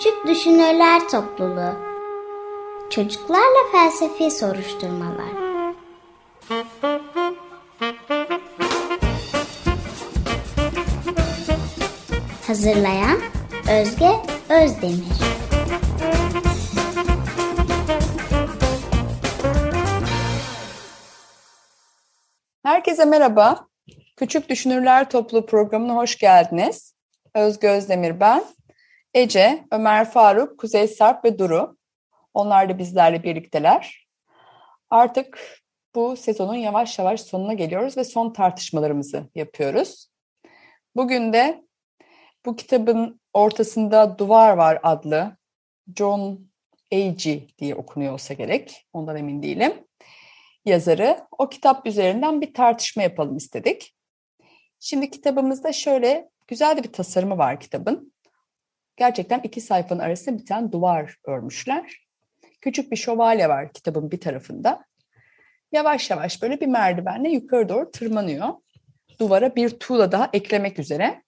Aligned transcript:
Küçük 0.00 0.26
Düşünürler 0.26 1.08
Topluluğu 1.08 1.72
Çocuklarla 2.90 3.70
Felsefi 3.72 4.30
Soruşturmalar 4.30 5.28
Hazırlayan 12.46 13.20
Özge 13.70 14.10
Özdemir 14.48 15.04
Herkese 22.62 23.04
merhaba. 23.04 23.66
Küçük 24.16 24.48
Düşünürler 24.48 25.10
Topluluğu 25.10 25.46
programına 25.46 25.96
hoş 25.96 26.18
geldiniz. 26.18 26.94
Özge 27.34 27.68
Özdemir 27.68 28.20
ben. 28.20 28.44
Ece, 29.14 29.64
Ömer 29.70 30.10
Faruk, 30.10 30.58
Kuzey 30.58 30.88
Sarp 30.88 31.24
ve 31.24 31.38
Duru. 31.38 31.76
Onlar 32.34 32.68
da 32.68 32.78
bizlerle 32.78 33.22
birlikteler. 33.22 34.06
Artık 34.90 35.60
bu 35.94 36.16
sezonun 36.16 36.54
yavaş 36.54 36.98
yavaş 36.98 37.20
sonuna 37.20 37.54
geliyoruz 37.54 37.96
ve 37.96 38.04
son 38.04 38.32
tartışmalarımızı 38.32 39.30
yapıyoruz. 39.34 40.10
Bugün 40.96 41.32
de 41.32 41.64
bu 42.46 42.56
kitabın 42.56 43.20
ortasında 43.32 44.18
Duvar 44.18 44.52
Var 44.52 44.80
adlı 44.82 45.36
John 45.96 46.50
Agee 46.92 47.48
diye 47.58 47.74
okunuyor 47.74 48.12
olsa 48.12 48.34
gerek. 48.34 48.86
Ondan 48.92 49.16
emin 49.16 49.42
değilim. 49.42 49.72
Yazarı. 50.64 51.26
O 51.38 51.48
kitap 51.48 51.86
üzerinden 51.86 52.40
bir 52.40 52.54
tartışma 52.54 53.02
yapalım 53.02 53.36
istedik. 53.36 53.94
Şimdi 54.80 55.10
kitabımızda 55.10 55.72
şöyle 55.72 56.30
güzel 56.48 56.76
de 56.76 56.82
bir 56.84 56.92
tasarımı 56.92 57.38
var 57.38 57.60
kitabın. 57.60 58.12
Gerçekten 59.00 59.40
iki 59.40 59.60
sayfanın 59.60 60.00
arasında 60.00 60.38
bir 60.38 60.46
tane 60.46 60.72
duvar 60.72 61.16
örmüşler. 61.24 62.06
Küçük 62.60 62.92
bir 62.92 62.96
şövalye 62.96 63.48
var 63.48 63.72
kitabın 63.72 64.10
bir 64.10 64.20
tarafında. 64.20 64.84
Yavaş 65.72 66.10
yavaş 66.10 66.42
böyle 66.42 66.60
bir 66.60 66.66
merdivenle 66.66 67.30
yukarı 67.30 67.68
doğru 67.68 67.90
tırmanıyor. 67.90 68.48
Duvara 69.20 69.56
bir 69.56 69.70
tuğla 69.70 70.12
daha 70.12 70.30
eklemek 70.32 70.78
üzere. 70.78 71.22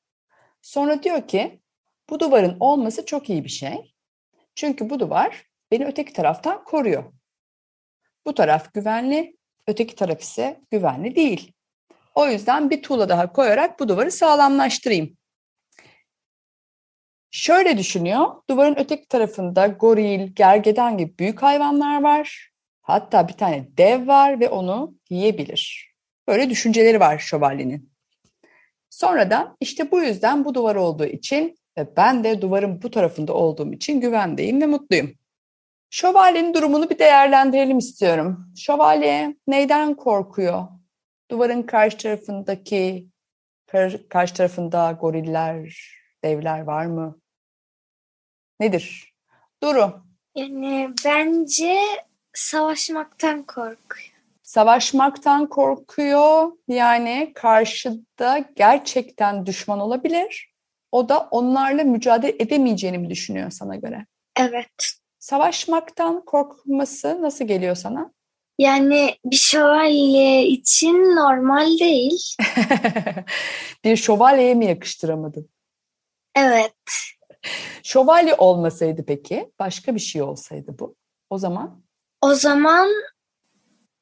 Sonra 0.62 1.02
diyor 1.02 1.28
ki 1.28 1.60
bu 2.10 2.20
duvarın 2.20 2.56
olması 2.60 3.06
çok 3.06 3.30
iyi 3.30 3.44
bir 3.44 3.50
şey. 3.50 3.94
Çünkü 4.54 4.90
bu 4.90 5.00
duvar 5.00 5.46
beni 5.70 5.86
öteki 5.86 6.12
taraftan 6.12 6.64
koruyor. 6.64 7.04
Bu 8.26 8.34
taraf 8.34 8.74
güvenli, 8.74 9.36
öteki 9.66 9.94
taraf 9.94 10.20
ise 10.20 10.60
güvenli 10.70 11.16
değil. 11.16 11.52
O 12.14 12.26
yüzden 12.26 12.70
bir 12.70 12.82
tuğla 12.82 13.08
daha 13.08 13.32
koyarak 13.32 13.80
bu 13.80 13.88
duvarı 13.88 14.10
sağlamlaştırayım. 14.10 15.16
Şöyle 17.34 17.78
düşünüyor, 17.78 18.26
duvarın 18.50 18.76
öteki 18.78 19.08
tarafında 19.08 19.66
goril, 19.66 20.32
gergedan 20.34 20.98
gibi 20.98 21.18
büyük 21.18 21.42
hayvanlar 21.42 22.02
var. 22.02 22.50
Hatta 22.82 23.28
bir 23.28 23.32
tane 23.32 23.68
dev 23.76 24.06
var 24.06 24.40
ve 24.40 24.48
onu 24.48 24.94
yiyebilir. 25.10 25.92
Böyle 26.28 26.50
düşünceleri 26.50 27.00
var 27.00 27.18
şövalyenin. 27.18 27.92
Sonradan 28.90 29.56
işte 29.60 29.90
bu 29.90 30.00
yüzden 30.00 30.44
bu 30.44 30.54
duvar 30.54 30.76
olduğu 30.76 31.04
için 31.04 31.56
ve 31.78 31.96
ben 31.96 32.24
de 32.24 32.42
duvarın 32.42 32.82
bu 32.82 32.90
tarafında 32.90 33.34
olduğum 33.34 33.72
için 33.72 34.00
güvendeyim 34.00 34.60
ve 34.60 34.66
mutluyum. 34.66 35.12
Şövalyenin 35.90 36.54
durumunu 36.54 36.90
bir 36.90 36.98
değerlendirelim 36.98 37.78
istiyorum. 37.78 38.52
Şövalye 38.56 39.36
neyden 39.46 39.94
korkuyor? 39.94 40.68
Duvarın 41.30 41.62
karşı 41.62 41.98
tarafındaki 41.98 43.08
karşı 44.08 44.34
tarafında 44.34 44.98
goriller, 45.00 45.78
devler 46.24 46.60
var 46.60 46.86
mı? 46.86 47.21
Nedir? 48.60 49.12
Duru. 49.62 50.02
Yani 50.34 50.90
bence 51.04 51.78
savaşmaktan 52.34 53.42
korkuyor. 53.42 54.12
Savaşmaktan 54.42 55.48
korkuyor. 55.48 56.52
Yani 56.68 57.32
karşıda 57.34 58.44
gerçekten 58.56 59.46
düşman 59.46 59.80
olabilir. 59.80 60.52
O 60.92 61.08
da 61.08 61.28
onlarla 61.30 61.84
mücadele 61.84 62.36
edemeyeceğini 62.38 62.98
mi 62.98 63.10
düşünüyor 63.10 63.50
sana 63.50 63.76
göre? 63.76 64.06
Evet. 64.36 64.94
Savaşmaktan 65.18 66.24
korkması 66.24 67.22
nasıl 67.22 67.44
geliyor 67.44 67.74
sana? 67.74 68.12
Yani 68.58 69.16
bir 69.24 69.36
şövalye 69.36 70.46
için 70.46 70.94
normal 71.16 71.78
değil. 71.78 72.36
bir 73.84 73.96
şövalyeye 73.96 74.54
mi 74.54 74.66
yakıştıramadın? 74.66 75.48
Evet. 76.34 76.74
Şövalye 77.82 78.34
olmasaydı 78.34 79.04
peki, 79.06 79.52
başka 79.58 79.94
bir 79.94 80.00
şey 80.00 80.22
olsaydı 80.22 80.78
bu, 80.78 80.96
o 81.30 81.38
zaman? 81.38 81.82
O 82.20 82.34
zaman 82.34 82.88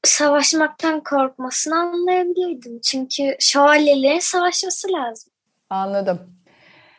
savaşmaktan 0.04 1.02
korkmasını 1.02 1.78
anlayabilirdim. 1.78 2.80
Çünkü 2.80 3.36
şövalyelerin 3.40 4.18
savaşması 4.18 4.92
lazım. 4.92 5.32
Anladım. 5.70 6.36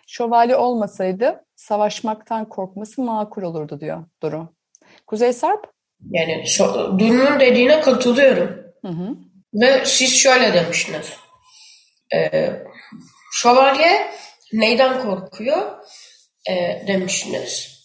Şövalye 0.07 0.55
olmasaydı 0.55 1.45
savaşmaktan 1.55 2.49
korkması 2.49 3.01
makul 3.01 3.41
olurdu 3.41 3.79
diyor 3.79 4.03
Duru. 4.23 4.47
Kuzey 5.07 5.33
Sarp? 5.33 5.71
Yani 6.11 6.43
Duru'nun 6.99 7.39
dediğine 7.39 7.81
katılıyorum. 7.81 8.63
Hı 8.81 8.87
hı. 8.87 9.15
Ve 9.53 9.85
siz 9.85 10.13
şöyle 10.13 10.53
demiştiniz. 10.53 11.13
Ee, 12.15 12.63
şövalye 13.33 14.11
neyden 14.53 15.01
korkuyor 15.01 15.71
ee, 16.49 16.83
demiştiniz. 16.87 17.81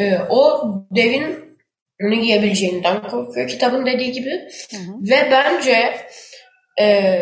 Ee, 0.00 0.18
o 0.28 0.64
devin 0.90 1.58
onu 2.02 2.14
yiyebileceğinden 2.14 3.08
korkuyor 3.08 3.48
kitabın 3.48 3.86
dediği 3.86 4.12
gibi. 4.12 4.48
Hı 4.70 4.76
hı. 4.76 5.10
Ve 5.10 5.28
bence 5.30 6.06
e, 6.80 7.18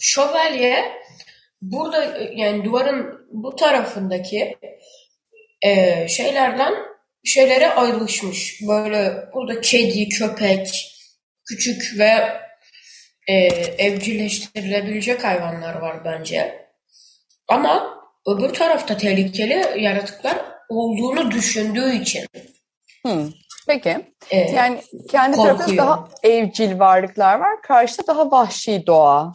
şövalye 0.00 0.84
burada 1.62 2.18
yani 2.32 2.64
duvarın 2.64 3.26
bu 3.32 3.56
tarafındaki 3.56 4.56
e, 5.62 6.08
şeylerden 6.08 6.74
şeylere 7.24 7.70
ayrılışmış. 7.70 8.60
Böyle 8.68 9.12
burada 9.34 9.60
kedi, 9.60 10.08
köpek, 10.08 10.92
küçük 11.48 11.98
ve 11.98 12.12
e, 13.28 13.34
evcilleştirilebilecek 13.78 15.24
hayvanlar 15.24 15.74
var 15.74 16.04
bence. 16.04 16.66
Ama 17.48 17.95
öbür 18.26 18.54
tarafta 18.54 18.96
tehlikeli 18.96 19.82
yaratıklar 19.82 20.44
olduğunu 20.68 21.30
düşündüğü 21.30 21.92
için. 21.92 22.26
Hmm. 23.02 23.30
Peki. 23.66 24.14
Ee, 24.30 24.38
yani 24.38 24.80
kendi 25.10 25.36
tarafında 25.36 25.76
daha 25.76 26.08
evcil 26.22 26.78
varlıklar 26.78 27.38
var. 27.38 27.62
Karşıda 27.62 28.06
daha 28.06 28.30
vahşi 28.30 28.86
doğa 28.86 29.34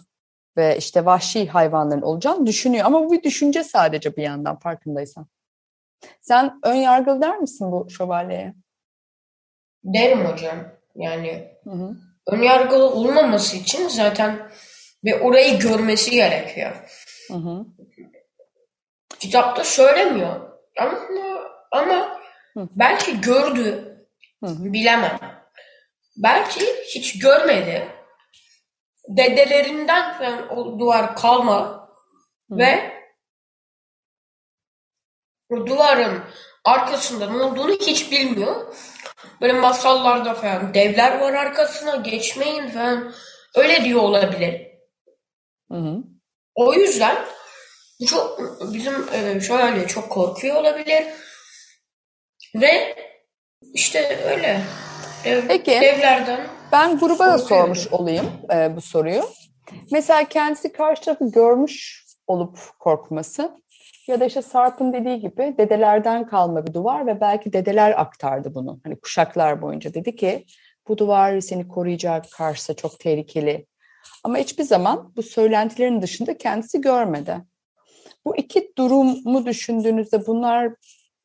ve 0.58 0.78
işte 0.78 1.06
vahşi 1.06 1.48
hayvanların 1.48 2.02
olacağını 2.02 2.46
düşünüyor. 2.46 2.86
Ama 2.86 3.04
bu 3.04 3.12
bir 3.12 3.24
düşünce 3.24 3.64
sadece 3.64 4.16
bir 4.16 4.24
yandan 4.24 4.60
farkındaysan. 4.60 5.28
Sen 6.22 6.60
ön 6.64 6.76
yargılı 6.76 7.22
der 7.22 7.38
misin 7.38 7.72
bu 7.72 7.90
şövalyeye? 7.90 8.54
Derim 9.84 10.26
hocam. 10.26 10.58
Yani 10.96 11.48
hı 11.64 11.70
hı. 11.70 11.96
ön 12.28 12.42
yargılı 12.42 12.90
olmaması 12.90 13.58
için 13.58 13.88
zaten 13.88 14.40
ve 15.06 15.22
orayı 15.22 15.60
görmesi 15.60 16.12
gerekiyor. 16.12 16.76
Hı 17.28 17.34
hı. 17.34 17.66
Kitapta 19.22 19.64
söylemiyor. 19.64 20.52
Ama, 20.80 21.00
ama 21.72 22.20
hı. 22.58 22.70
belki 22.76 23.22
gördü. 23.22 23.98
Hı. 24.44 24.74
Bilemem. 24.74 25.20
Belki 26.18 26.66
hiç 26.96 27.20
görmedi. 27.20 27.88
Dedelerinden 29.08 30.18
falan 30.18 30.58
o 30.58 30.80
duvar 30.80 31.16
kalma 31.16 31.90
hı. 32.52 32.58
ve 32.58 33.02
o 35.50 35.68
duvarın 35.68 36.24
arkasında 36.64 37.32
ne 37.32 37.44
olduğunu 37.44 37.72
hiç 37.72 38.12
bilmiyor. 38.12 38.76
Böyle 39.42 39.54
masallarda 39.54 40.34
falan 40.34 40.74
devler 40.74 41.20
var 41.20 41.34
arkasına 41.34 41.96
geçmeyin 41.96 42.70
falan 42.70 43.14
öyle 43.56 43.84
diyor 43.84 44.02
olabilir. 44.02 44.68
Hı 45.72 45.78
hı. 45.78 45.98
O 46.56 46.74
yüzden 46.74 47.18
çok 48.06 48.40
bizim 48.74 48.94
e, 49.14 49.42
şöyle 49.42 49.88
çok 49.88 50.10
korkuyor 50.10 50.56
olabilir 50.56 51.04
ve 52.56 52.96
işte 53.74 54.20
öyle 54.26 54.62
dev, 55.26 55.48
Peki, 55.48 55.72
devlerden. 55.72 56.48
Ben 56.72 57.00
gruba 57.00 57.28
da 57.28 57.38
sormuş 57.38 57.88
olayım 57.88 58.32
e, 58.54 58.76
bu 58.76 58.82
soruyu. 58.82 59.24
Mesela 59.92 60.24
kendisi 60.24 60.72
karşı 60.72 61.02
tarafı 61.02 61.32
görmüş 61.32 62.06
olup 62.28 62.60
korkması 62.80 63.62
ya 64.08 64.20
da 64.20 64.26
işte 64.26 64.42
Sarp'ın 64.42 64.94
dediği 64.94 65.20
gibi 65.20 65.56
dedelerden 65.58 66.28
kalma 66.28 66.68
bir 66.68 66.74
duvar 66.74 67.08
ve 67.08 67.22
belki 67.22 67.54
dedeler 67.54 68.02
aktardı 68.02 68.56
bunu. 68.56 68.80
Hani 68.84 69.00
kuşaklar 69.00 69.62
boyunca 69.62 69.94
dedi 69.94 70.16
ki 70.16 70.46
bu 70.88 70.98
duvar 70.98 71.40
seni 71.40 71.68
koruyacak, 71.68 72.26
karşısı 72.32 72.76
çok 72.76 73.00
tehlikeli. 73.00 73.66
Ama 74.24 74.38
hiçbir 74.38 74.64
zaman 74.64 75.14
bu 75.16 75.24
söylentilerin 75.24 76.02
dışında 76.02 76.38
kendisi 76.38 76.82
görmedi. 76.82 77.38
Bu 78.26 78.38
iki 78.38 78.74
durumu 78.78 79.46
düşündüğünüzde 79.46 80.28
bunlar 80.28 80.74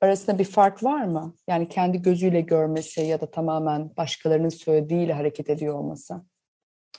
arasında 0.01 0.39
bir 0.39 0.45
fark 0.45 0.85
var 0.85 1.05
mı? 1.05 1.35
Yani 1.49 1.69
kendi 1.69 2.03
gözüyle 2.03 2.41
görmesi 2.41 3.01
ya 3.01 3.21
da 3.21 3.31
tamamen 3.31 3.97
başkalarının 3.97 4.49
söylediğiyle 4.49 5.13
hareket 5.13 5.51
ediyor 5.51 5.75
olması. 5.75 6.15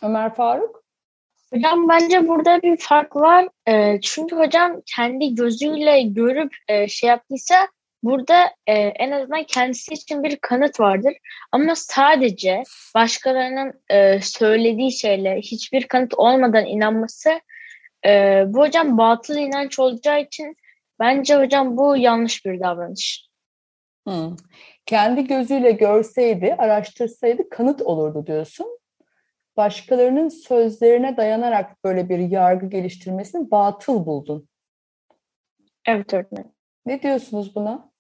Ömer 0.02 0.36
Faruk? 0.36 0.84
Hocam 1.54 1.90
bence 1.90 2.28
burada 2.28 2.62
bir 2.62 2.78
fark 2.78 3.16
var. 3.16 3.48
Ee, 3.68 4.00
çünkü 4.02 4.36
hocam 4.36 4.82
kendi 4.96 5.36
gözüyle 5.36 6.02
görüp 6.02 6.52
e, 6.68 6.88
şey 6.88 7.10
yaptıysa 7.10 7.68
burada 8.04 8.44
e, 8.68 8.74
en 8.74 9.12
azından 9.12 9.44
kendisi 9.44 9.94
için 9.94 10.24
bir 10.24 10.38
kanıt 10.42 10.80
vardır. 10.80 11.14
Ama 11.52 11.76
sadece 11.76 12.64
başkalarının 12.96 13.74
e, 13.90 14.22
söylediği 14.22 14.92
şeyle 14.92 15.38
hiçbir 15.42 15.88
kanıt 15.88 16.14
olmadan 16.14 16.66
inanması 16.66 17.30
e, 18.06 18.44
bu 18.48 18.60
hocam 18.60 18.98
batıl 18.98 19.36
inanç 19.36 19.80
olacağı 19.80 20.22
için 20.22 20.56
bence 21.00 21.36
hocam 21.36 21.78
bu 21.78 21.98
yanlış 21.98 22.46
bir 22.46 22.60
davranış. 22.60 23.28
Hmm. 24.08 24.36
Kendi 24.86 25.28
gözüyle 25.28 25.72
görseydi, 25.72 26.56
araştırsaydı 26.58 27.50
kanıt 27.50 27.82
olurdu 27.82 28.28
diyorsun. 28.28 28.80
Başkalarının 29.58 30.30
sözlerine 30.30 31.18
dayanarak 31.18 31.84
böyle 31.84 32.10
bir 32.10 32.20
yargı 32.20 32.66
geliştirmesini 32.66 33.52
batıl 33.52 34.06
buldun. 34.06 34.48
Evet 35.88 36.14
öğretmenim. 36.14 36.52
Ne 36.86 37.02
diyorsunuz 37.02 37.56
buna 37.56 37.92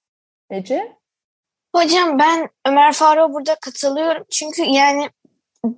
Ece? 0.50 0.98
Hocam 1.76 2.20
ben 2.20 2.50
Ömer 2.66 2.94
Faruk'a 2.94 3.34
burada 3.34 3.56
katılıyorum. 3.62 4.26
Çünkü 4.32 4.62
yani 4.64 5.10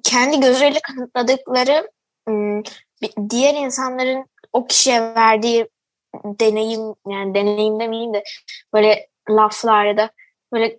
kendi 0.04 0.40
gözleriyle 0.40 0.80
kanıtladıkları 0.80 1.92
bir- 2.28 2.89
diğer 3.30 3.54
insanların 3.54 4.26
o 4.54 4.68
kişiye 4.68 5.02
verdiği 5.02 5.70
deneyim 6.26 6.82
yani 7.08 7.36
deneyim 7.36 7.80
demeyeyim 7.80 8.14
de 8.14 8.24
böyle 8.74 9.08
laflar 9.30 9.86
ya 9.86 9.98
da 9.98 10.10
böyle 10.54 10.78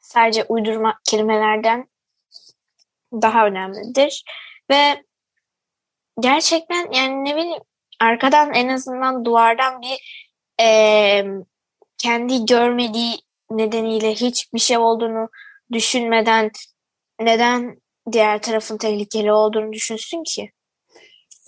sadece 0.00 0.44
uydurma 0.44 0.98
kelimelerden 1.10 1.88
daha 3.12 3.46
önemlidir. 3.46 4.24
Ve 4.70 5.04
gerçekten 6.20 6.92
yani 6.92 7.24
ne 7.24 7.36
bileyim 7.36 7.62
arkadan 8.00 8.54
en 8.54 8.68
azından 8.68 9.24
duvardan 9.24 9.82
bir 9.82 10.26
eee, 10.60 11.26
kendi 11.98 12.46
görmediği 12.46 13.16
nedeniyle 13.50 14.14
hiçbir 14.14 14.58
şey 14.58 14.78
olduğunu 14.78 15.28
düşünmeden 15.72 16.50
neden 17.20 17.76
diğer 18.12 18.42
tarafın 18.42 18.78
tehlikeli 18.78 19.32
olduğunu 19.32 19.72
düşünsün 19.72 20.22
ki? 20.24 20.52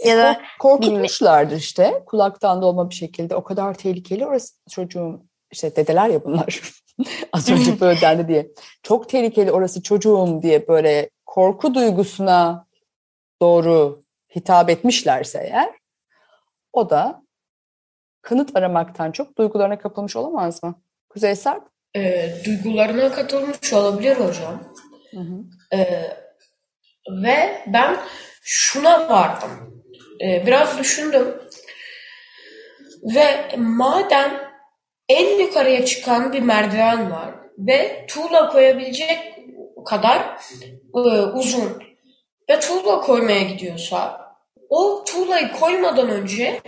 Ya 0.04 0.16
da 0.16 0.32
Kork- 0.32 0.58
korkutmuşlardır 0.58 1.56
işte 1.56 2.02
kulaktan 2.06 2.62
dolma 2.62 2.90
bir 2.90 2.94
şekilde 2.94 3.36
o 3.36 3.44
kadar 3.44 3.74
tehlikeli 3.74 4.26
orası 4.26 4.54
çocuğum 4.70 5.22
işte 5.52 5.76
dedeler 5.76 6.08
ya 6.08 6.24
bunlar 6.24 6.60
az 7.32 7.50
önce 7.50 7.80
böyle 7.80 8.00
dendi 8.00 8.28
diye 8.28 8.50
çok 8.82 9.08
tehlikeli 9.08 9.52
orası 9.52 9.82
çocuğum 9.82 10.40
diye 10.42 10.68
böyle 10.68 11.10
korku 11.26 11.74
duygusuna 11.74 12.66
doğru 13.42 14.02
hitap 14.36 14.70
etmişlerse 14.70 15.38
eğer 15.38 15.70
o 16.72 16.90
da 16.90 17.22
kanıt 18.22 18.56
aramaktan 18.56 19.12
çok 19.12 19.38
duygularına 19.38 19.78
kapılmış 19.78 20.16
olamaz 20.16 20.62
mı? 20.62 20.82
Kuzey 21.08 21.36
Sarp? 21.36 21.68
E, 21.96 22.30
duygularına 22.44 23.12
katılmış 23.12 23.72
olabilir 23.72 24.16
hocam. 24.16 24.62
E, 25.72 25.78
ve 27.22 27.64
ben 27.66 27.96
şuna 28.42 29.08
vardım. 29.08 29.77
E, 30.20 30.46
biraz 30.46 30.78
düşündüm. 30.78 31.42
Ve 33.02 33.56
madem 33.56 34.48
en 35.08 35.38
yukarıya 35.38 35.84
çıkan 35.84 36.32
bir 36.32 36.40
merdiven 36.40 37.10
var 37.10 37.34
ve 37.58 38.06
tuğla 38.08 38.52
koyabilecek 38.52 39.18
kadar 39.86 40.40
e, 40.94 41.00
uzun 41.22 41.82
ve 42.50 42.60
tuğla 42.60 43.00
koymaya 43.00 43.42
gidiyorsa 43.42 44.28
o 44.68 45.04
tuğlayı 45.04 45.52
koymadan 45.52 46.10
önce 46.10 46.60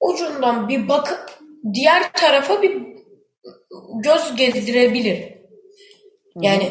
ucundan 0.00 0.68
bir 0.68 0.88
bakıp 0.88 1.38
diğer 1.74 2.12
tarafa 2.12 2.62
bir 2.62 2.82
göz 3.94 4.36
gezdirebilir. 4.36 5.34
Yani 6.40 6.68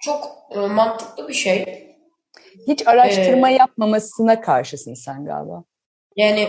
çok 0.00 0.28
e, 0.50 0.58
mantıklı 0.58 1.28
bir 1.28 1.34
şey. 1.34 1.79
Hiç 2.70 2.86
araştırma 2.86 3.48
yapmamasına 3.50 4.40
karşısın 4.40 4.94
sen 4.94 5.24
galiba. 5.24 5.64
Yani 6.16 6.48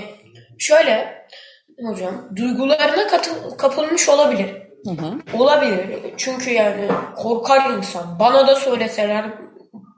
şöyle 0.59 1.25
hocam 1.89 2.29
duygularına 2.35 3.07
katı- 3.07 3.57
kapılmış 3.57 4.09
olabilir. 4.09 4.49
Hı 4.85 4.91
hı. 4.91 5.37
Olabilir. 5.37 6.13
Çünkü 6.17 6.51
yani 6.51 6.87
korkar 7.15 7.77
insan. 7.77 8.19
Bana 8.19 8.47
da 8.47 8.55
söyleseler 8.55 9.25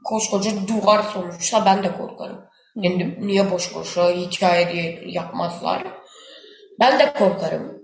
koskoca 0.03 0.51
duvar 0.67 1.03
sonuçta 1.13 1.65
ben 1.65 1.83
de 1.83 1.91
korkarım. 1.97 2.39
Yani 2.75 3.17
niye 3.19 3.51
boş 3.51 3.75
boşa 3.75 4.09
hikaye 4.09 4.71
diye 4.73 5.03
yapmazlar. 5.05 5.83
Ben 6.79 6.99
de 6.99 7.13
korkarım. 7.13 7.83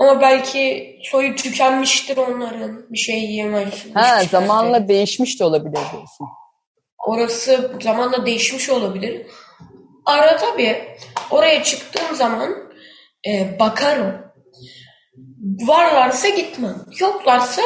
Ama 0.00 0.20
belki 0.20 0.94
soyu 1.02 1.34
tükenmiştir 1.36 2.16
onların. 2.16 2.92
Bir 2.92 2.98
şey 2.98 3.20
yiyemez. 3.20 3.86
Ha, 3.94 4.20
zamanla 4.30 4.88
değişmiş 4.88 5.40
de 5.40 5.44
olabilir 5.44 5.72
diyorsun. 5.92 6.26
Orası 7.08 7.70
zamanla 7.82 8.26
değişmiş 8.26 8.70
olabilir. 8.70 9.26
Arada 10.06 10.58
bir 10.58 10.76
oraya 11.30 11.62
çıktığım 11.62 12.16
zaman 12.16 12.54
e, 13.28 13.58
bakarım. 13.58 14.14
Varlarsa 15.66 16.28
gitmem. 16.28 16.76
Yoklarsa 17.00 17.62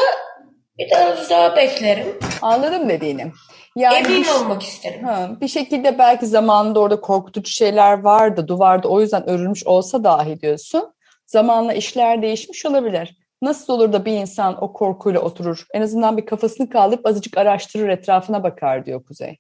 biraz 0.79 1.31
daha 1.31 1.57
beklerim. 1.57 2.19
Anladım 2.43 2.89
dediğini. 2.89 3.33
Yani 3.77 3.97
Emin 3.97 4.23
bir- 4.23 4.29
olmak 4.29 4.63
isterim. 4.63 5.05
Ha, 5.05 5.31
bir 5.41 5.49
şekilde 5.49 5.99
belki 5.99 6.27
zamanında 6.27 6.81
orada 6.81 7.01
korkutucu 7.01 7.51
şeyler 7.51 8.01
vardı, 8.01 8.49
duvarda 8.49 8.89
o 8.89 9.01
yüzden 9.01 9.29
örülmüş 9.29 9.67
olsa 9.67 10.05
dahi 10.05 10.41
diyorsun. 10.41 10.95
Zamanla 11.27 11.73
işler 11.73 12.23
değişmiş 12.23 12.67
olabilir. 12.67 13.17
Nasıl 13.43 13.73
olur 13.73 13.93
da 13.93 14.05
bir 14.05 14.13
insan 14.13 14.65
o 14.65 14.73
korkuyla 14.73 15.21
oturur? 15.21 15.67
En 15.75 15.83
azından 15.83 16.17
bir 16.17 16.27
kafasını 16.27 16.71
kaldırıp 16.71 17.07
azıcık 17.07 17.39
araştırır, 17.39 17.89
etrafına 17.89 18.43
bakar 18.43 18.87
diyor 18.87 19.05
Kuzey. 19.05 19.39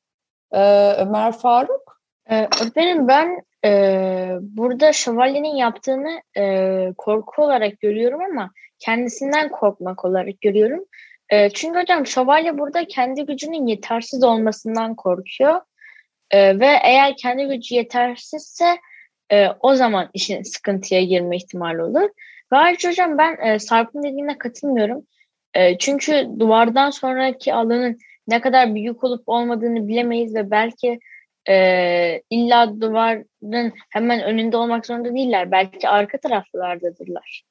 Ee, 0.52 0.92
Ömer 0.92 1.32
Faruk? 1.32 2.00
Ee, 2.30 2.48
öğretmenim 2.62 3.08
ben 3.08 3.42
e, 3.64 3.70
burada 4.40 4.92
şövalyenin 4.92 5.56
yaptığını 5.56 6.22
e, 6.36 6.92
korku 6.98 7.42
olarak 7.42 7.80
görüyorum 7.80 8.20
ama 8.32 8.50
kendisinden 8.78 9.48
korkmak 9.48 10.04
olarak 10.04 10.40
görüyorum. 10.40 10.84
E, 11.28 11.50
çünkü 11.50 11.80
hocam 11.80 12.06
şövalye 12.06 12.58
burada 12.58 12.86
kendi 12.86 13.26
gücünün 13.26 13.66
yetersiz 13.66 14.24
olmasından 14.24 14.94
korkuyor. 14.94 15.60
E, 16.30 16.60
ve 16.60 16.78
eğer 16.84 17.16
kendi 17.16 17.44
gücü 17.44 17.74
yetersizse 17.74 18.78
e, 19.32 19.48
o 19.60 19.74
zaman 19.74 20.10
işin 20.14 20.42
sıkıntıya 20.42 21.02
girme 21.04 21.36
ihtimali 21.36 21.82
olur. 21.82 22.10
Ayrıca 22.56 22.90
hocam 22.90 23.18
ben 23.18 23.36
e, 23.46 23.58
Sarp'ın 23.58 24.02
dediğine 24.02 24.38
katılmıyorum. 24.38 25.06
E, 25.54 25.78
çünkü 25.78 26.28
duvardan 26.38 26.90
sonraki 26.90 27.54
alanın 27.54 27.98
ne 28.28 28.40
kadar 28.40 28.74
büyük 28.74 29.04
olup 29.04 29.22
olmadığını 29.26 29.88
bilemeyiz 29.88 30.34
ve 30.34 30.50
belki 30.50 31.00
e, 31.48 32.22
illa 32.30 32.80
duvarın 32.80 33.72
hemen 33.90 34.22
önünde 34.22 34.56
olmak 34.56 34.86
zorunda 34.86 35.14
değiller. 35.14 35.50
Belki 35.50 35.88
arka 35.88 36.18
taraflardadırlar. 36.18 37.44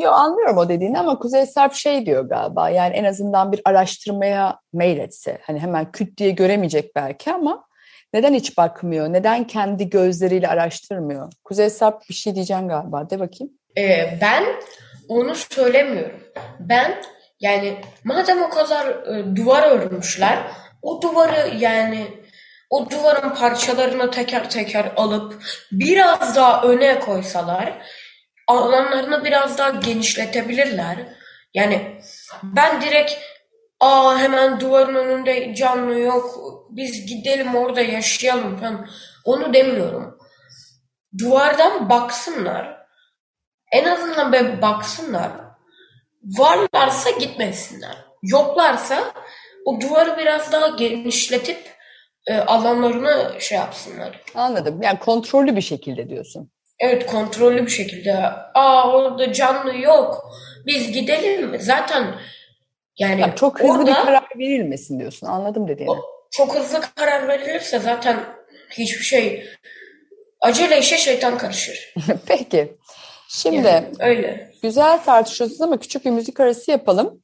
Yo 0.00 0.10
anlıyorum 0.10 0.58
o 0.58 0.68
dediğini 0.68 0.98
ama 0.98 1.18
Kuzey 1.18 1.46
Sarp 1.46 1.74
şey 1.74 2.06
diyor 2.06 2.28
galiba. 2.28 2.70
Yani 2.70 2.94
en 2.94 3.04
azından 3.04 3.52
bir 3.52 3.60
araştırmaya 3.64 4.60
meyletse. 4.72 5.38
Hani 5.42 5.58
hemen 5.58 5.92
küt 5.92 6.18
diye 6.18 6.30
göremeyecek 6.30 6.96
belki 6.96 7.32
ama 7.32 7.64
neden 8.14 8.34
hiç 8.34 8.58
bakmıyor? 8.58 9.12
Neden 9.12 9.46
kendi 9.46 9.90
gözleriyle 9.90 10.48
araştırmıyor? 10.48 11.32
Kuzey 11.44 11.70
Sarp 11.70 12.02
bir 12.08 12.14
şey 12.14 12.34
diyeceksin 12.34 12.68
galiba. 12.68 13.10
De 13.10 13.20
bakayım. 13.20 13.57
Ee, 13.78 14.18
ben 14.20 14.44
onu 15.08 15.34
söylemiyorum. 15.34 16.20
Ben 16.60 17.02
yani 17.40 17.80
madem 18.04 18.42
o 18.42 18.50
kadar 18.50 18.86
e, 18.86 19.36
duvar 19.36 19.62
örmüşler 19.70 20.38
o 20.82 21.02
duvarı 21.02 21.56
yani 21.58 22.06
o 22.70 22.90
duvarın 22.90 23.34
parçalarını 23.34 24.10
teker 24.10 24.50
teker 24.50 24.92
alıp 24.96 25.42
biraz 25.72 26.36
daha 26.36 26.62
öne 26.62 27.00
koysalar 27.00 27.82
alanlarını 28.46 29.24
biraz 29.24 29.58
daha 29.58 29.70
genişletebilirler. 29.70 30.96
Yani 31.54 32.00
ben 32.42 32.82
direkt 32.82 33.14
aa 33.80 34.18
hemen 34.18 34.60
duvarın 34.60 34.94
önünde 34.94 35.54
canlı 35.54 35.98
yok 35.98 36.38
biz 36.70 37.06
gidelim 37.06 37.56
orada 37.56 37.80
yaşayalım 37.80 38.56
falan 38.56 38.88
onu 39.24 39.54
demiyorum. 39.54 40.18
Duvardan 41.18 41.90
baksınlar 41.90 42.77
en 43.72 43.84
azından 43.84 44.32
bir 44.32 44.62
baksınlar. 44.62 45.30
Varlarsa 46.24 47.10
gitmesinler. 47.10 47.96
Yoklarsa 48.22 49.12
o 49.64 49.80
duvarı 49.80 50.16
biraz 50.18 50.52
daha 50.52 50.66
genişletip 50.68 51.58
e, 52.26 52.34
alanlarını 52.38 53.40
şey 53.40 53.58
yapsınlar. 53.58 54.20
Anladım. 54.34 54.82
Yani 54.82 54.98
kontrollü 54.98 55.56
bir 55.56 55.60
şekilde 55.60 56.08
diyorsun. 56.08 56.50
Evet 56.80 57.06
kontrollü 57.06 57.66
bir 57.66 57.70
şekilde. 57.70 58.16
Aa 58.54 58.92
orada 58.92 59.32
canlı 59.32 59.76
yok. 59.76 60.24
biz 60.66 60.92
gidelim? 60.92 61.56
Zaten 61.60 62.14
yani, 62.98 63.20
Yani 63.20 63.34
çok 63.36 63.60
hızlı 63.60 63.72
orada 63.72 63.90
bir 63.90 63.94
karar 63.94 64.24
verilmesin 64.38 65.00
diyorsun. 65.00 65.26
Anladım 65.26 65.68
dediğini. 65.68 65.90
o- 65.90 66.04
çok 66.30 66.54
hızlı 66.54 66.80
karar 66.96 67.28
verilirse 67.28 67.78
zaten 67.78 68.16
hiçbir 68.70 69.04
şey 69.04 69.48
acele 70.40 70.78
işe 70.78 70.96
şeytan 70.98 71.38
karışır. 71.38 71.94
Peki. 72.26 72.76
Şimdi 73.30 73.56
Yani 73.56 73.86
öyle. 73.98 74.52
güzel 74.62 75.04
tartışıyorsunuz 75.04 75.60
ama 75.60 75.76
küçük 75.76 76.04
bir 76.04 76.10
müzik 76.10 76.40
arası 76.40 76.70
yapalım. 76.70 77.22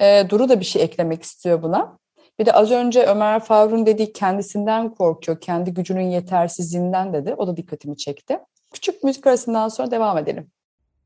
Ee, 0.00 0.24
Duru 0.28 0.48
da 0.48 0.60
bir 0.60 0.64
şey 0.64 0.82
eklemek 0.82 1.22
istiyor 1.22 1.62
buna. 1.62 1.98
Bir 2.38 2.46
de 2.46 2.52
az 2.52 2.70
önce 2.70 3.02
Ömer 3.06 3.40
Faruk'un 3.40 3.86
dediği 3.86 4.12
kendisinden 4.12 4.94
korkuyor, 4.94 5.40
kendi 5.40 5.74
gücünün 5.74 6.10
yetersizliğinden 6.10 7.12
dedi. 7.12 7.34
O 7.38 7.46
da 7.46 7.56
dikkatimi 7.56 7.96
çekti. 7.96 8.38
Küçük 8.72 9.04
müzik 9.04 9.26
arasından 9.26 9.68
sonra 9.68 9.90
devam 9.90 10.18
edelim. 10.18 10.50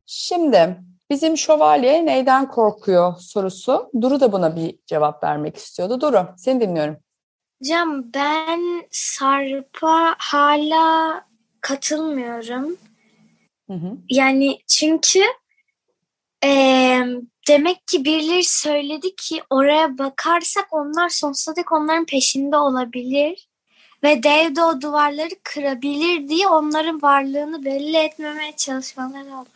Şimdi 0.06 0.76
bizim 1.10 1.36
şövalye 1.36 2.06
neyden 2.06 2.48
korkuyor 2.48 3.14
sorusu. 3.18 3.90
Duru 4.00 4.20
da 4.20 4.32
buna 4.32 4.56
bir 4.56 4.78
cevap 4.86 5.24
vermek 5.24 5.56
istiyordu. 5.56 6.00
Duru, 6.00 6.26
seni 6.36 6.60
dinliyorum. 6.60 6.96
Hocam 7.62 8.04
ben 8.14 8.60
Sarp'a 8.90 10.14
hala 10.18 11.20
katılmıyorum. 11.60 12.76
Hı 13.66 13.72
hı. 13.74 13.98
Yani 14.10 14.58
çünkü 14.68 15.20
eee, 16.44 17.06
demek 17.48 17.86
ki 17.86 18.04
birileri 18.04 18.44
söyledi 18.44 19.16
ki 19.16 19.42
oraya 19.50 19.98
bakarsak 19.98 20.68
onlar 20.70 21.08
sonsuza 21.08 21.56
dek 21.56 21.72
onların 21.72 22.06
peşinde 22.06 22.56
olabilir. 22.56 23.48
Ve 24.02 24.22
dev 24.22 24.56
de 24.56 24.62
o 24.62 24.80
duvarları 24.80 25.34
kırabilir 25.44 26.28
diye 26.28 26.48
onların 26.48 27.02
varlığını 27.02 27.64
belli 27.64 27.96
etmemeye 27.96 28.56
çalışmaları 28.56 29.34
olur. 29.34 29.46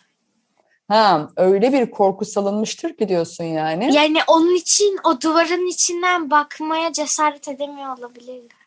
Ha, 0.88 1.30
öyle 1.36 1.72
bir 1.72 1.90
korku 1.90 2.24
salınmıştır 2.24 2.96
ki 2.96 3.08
diyorsun 3.08 3.44
yani. 3.44 3.94
Yani 3.94 4.18
onun 4.28 4.54
için 4.54 4.98
o 5.04 5.20
duvarın 5.20 5.70
içinden 5.70 6.30
bakmaya 6.30 6.92
cesaret 6.92 7.48
edemiyor 7.48 7.98
olabilirler. 7.98 8.60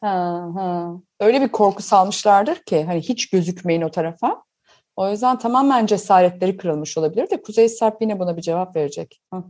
Ha, 0.00 0.46
ha. 0.54 0.92
Öyle 1.20 1.40
bir 1.40 1.48
korku 1.48 1.82
salmışlardır 1.82 2.56
ki 2.56 2.84
hani 2.84 3.00
hiç 3.00 3.30
gözükmeyin 3.30 3.82
o 3.82 3.90
tarafa. 3.90 4.42
O 5.00 5.10
yüzden 5.10 5.38
tamamen 5.38 5.86
cesaretleri 5.86 6.56
kırılmış 6.56 6.98
olabilir 6.98 7.30
de 7.30 7.42
Kuzey 7.42 7.68
Sarp 7.68 8.02
yine 8.02 8.18
buna 8.18 8.36
bir 8.36 8.42
cevap 8.42 8.76
verecek. 8.76 9.20
Hı. 9.32 9.44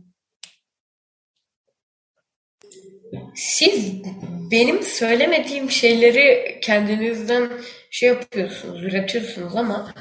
Siz 3.35 4.03
benim 4.51 4.83
söylemediğim 4.83 5.71
şeyleri 5.71 6.59
kendinizden 6.63 7.51
şey 7.89 8.09
yapıyorsunuz, 8.09 8.83
üretiyorsunuz 8.83 9.55
ama 9.55 9.93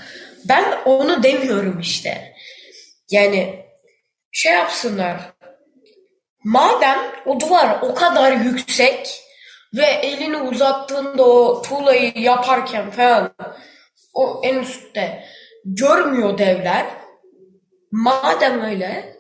ben 0.49 0.65
onu 0.85 1.23
demiyorum 1.23 1.81
işte. 1.81 2.35
Yani 3.11 3.67
şey 4.33 4.53
yapsınlar. 4.53 5.33
Madem 6.45 6.99
o 7.27 7.41
duvar 7.41 7.79
o 7.83 7.95
kadar 7.95 8.33
yüksek 8.33 9.23
ve 9.75 9.87
elini 9.87 10.37
uzattığında 10.37 11.23
o 11.23 11.63
tuğlayı 11.63 12.13
yaparken 12.17 12.91
falan 12.91 13.35
o 14.15 14.41
en 14.45 14.59
üstte 14.59 15.25
görmüyor 15.65 16.39
devler. 16.39 16.87
Madem 17.93 18.61
öyle 18.61 19.17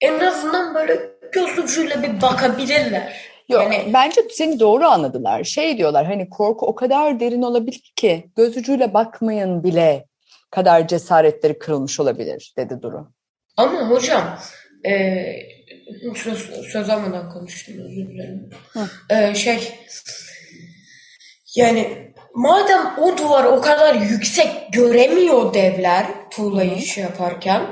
en 0.00 0.20
azından 0.20 0.74
böyle 0.74 1.00
göz 1.32 1.58
ucuyla 1.58 2.02
bir 2.02 2.22
bakabilirler. 2.22 3.34
Yok, 3.48 3.62
Yani- 3.62 3.90
bence 3.94 4.20
seni 4.30 4.60
doğru 4.60 4.84
anladılar. 4.84 5.44
Şey 5.44 5.78
diyorlar 5.78 6.06
hani 6.06 6.30
korku 6.30 6.66
o 6.66 6.74
kadar 6.74 7.20
derin 7.20 7.42
olabilir 7.42 7.92
ki 7.96 8.30
göz 8.36 8.56
ucuyla 8.56 8.94
bakmayın 8.94 9.64
bile 9.64 10.06
kadar 10.50 10.88
cesaretleri 10.88 11.58
kırılmış 11.58 12.00
olabilir 12.00 12.54
dedi 12.58 12.82
Duru. 12.82 13.12
Ama 13.56 13.90
hocam 13.90 14.38
e, 14.86 15.24
söz, 16.14 16.50
söz 16.72 16.90
almadan 16.90 17.30
konuştum 17.30 17.74
özür 17.78 18.08
dilerim. 18.08 18.50
E, 19.10 19.34
şey 19.34 19.74
yani 21.56 22.13
madem 22.34 22.98
o 22.98 23.18
duvar 23.18 23.44
o 23.44 23.60
kadar 23.60 23.94
yüksek 23.94 24.72
göremiyor 24.72 25.54
devler 25.54 26.06
tuğlayı 26.30 26.80
şey 26.80 27.04
yaparken 27.04 27.62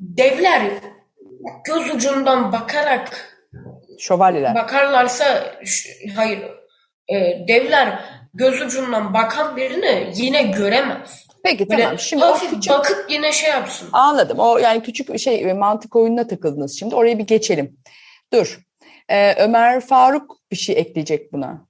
devler 0.00 0.62
göz 1.64 1.94
ucundan 1.94 2.52
bakarak 2.52 3.36
Şövalyeler. 3.98 4.54
bakarlarsa 4.54 5.54
hayır 6.16 6.42
e, 7.08 7.14
devler 7.48 8.04
göz 8.34 8.62
ucundan 8.62 9.14
bakan 9.14 9.56
birini 9.56 10.12
yine 10.16 10.42
göremez. 10.42 11.24
Peki 11.44 11.70
Böyle 11.70 11.82
tamam. 11.82 11.98
Şimdi 11.98 12.24
hafif 12.24 12.50
küçük- 12.50 12.72
bakıp 12.72 13.06
yine 13.10 13.32
şey 13.32 13.50
yapsın. 13.50 13.88
Anladım. 13.92 14.38
O 14.38 14.58
yani 14.58 14.82
küçük 14.82 15.18
şey 15.18 15.52
mantık 15.52 15.96
oyununa 15.96 16.26
takıldınız 16.26 16.78
şimdi. 16.78 16.94
Oraya 16.94 17.18
bir 17.18 17.26
geçelim. 17.26 17.76
Dur. 18.32 18.60
Ee, 19.08 19.34
Ömer 19.34 19.80
Faruk 19.80 20.36
bir 20.50 20.56
şey 20.56 20.78
ekleyecek 20.78 21.32
buna. 21.32 21.66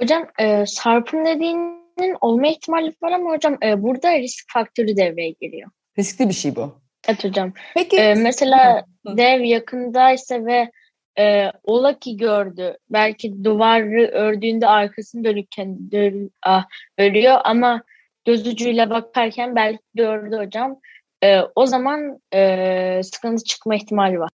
Hocam 0.00 0.26
e, 0.38 0.66
Sarp'ın 0.66 1.24
dediğinin 1.24 2.16
olma 2.20 2.46
ihtimali 2.46 2.94
var 3.02 3.12
ama 3.12 3.30
hocam 3.30 3.58
e, 3.62 3.82
burada 3.82 4.18
risk 4.18 4.44
faktörü 4.52 4.96
devreye 4.96 5.30
giriyor. 5.40 5.70
Riskli 5.98 6.28
bir 6.28 6.34
şey 6.34 6.56
bu. 6.56 6.74
Evet 7.08 7.24
hocam. 7.24 7.52
Peki 7.74 7.96
E, 7.96 8.14
mesela 8.14 8.84
Hı. 9.06 9.16
dev 9.16 9.40
yakındaysa 9.40 10.46
ve 10.46 10.70
e, 11.18 11.50
ola 11.62 11.98
ki 11.98 12.16
gördü. 12.16 12.76
Belki 12.90 13.44
duvarı 13.44 14.08
ördüğünde 14.08 14.66
arkasını 14.66 15.24
dönükken 15.24 15.90
dön, 15.90 16.30
ah, 16.42 16.64
örüyor 16.98 17.38
ama 17.44 17.82
göz 18.24 18.46
ucuyla 18.46 18.90
bakarken 18.90 19.56
belki 19.56 19.82
gördü 19.94 20.36
hocam. 20.36 20.80
E, 21.22 21.40
o 21.54 21.66
zaman 21.66 22.18
e, 22.34 23.00
sıkıntı 23.02 23.44
çıkma 23.44 23.74
ihtimali 23.74 24.18
var. 24.20 24.30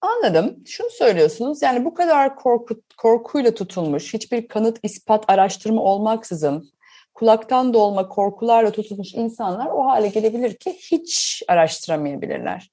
Anladım. 0.00 0.64
Şunu 0.66 0.90
söylüyorsunuz. 0.90 1.62
Yani 1.62 1.84
bu 1.84 1.94
kadar 1.94 2.36
korku, 2.36 2.82
korkuyla 2.96 3.54
tutulmuş, 3.54 4.14
hiçbir 4.14 4.48
kanıt, 4.48 4.78
ispat, 4.82 5.24
araştırma 5.28 5.82
olmaksızın 5.82 6.70
kulaktan 7.14 7.74
dolma 7.74 8.08
korkularla 8.08 8.72
tutulmuş 8.72 9.14
insanlar 9.14 9.66
o 9.66 9.84
hale 9.84 10.08
gelebilir 10.08 10.56
ki 10.56 10.76
hiç 10.90 11.42
araştıramayabilirler. 11.48 12.70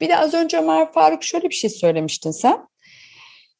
Bir 0.00 0.08
de 0.08 0.18
az 0.18 0.34
önce 0.34 0.58
Ömer 0.58 0.92
Faruk 0.92 1.24
şöyle 1.24 1.48
bir 1.48 1.54
şey 1.54 1.70
söylemiştin 1.70 2.30
sen. 2.30 2.68